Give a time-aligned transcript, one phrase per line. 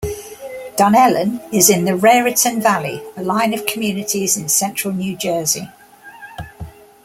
[0.79, 5.67] Dunellen is in the Raritan Valley, a line of communities in central New Jersey.